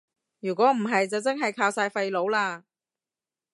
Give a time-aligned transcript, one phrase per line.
[0.39, 2.63] 如果唔係就真係靠晒廢老喇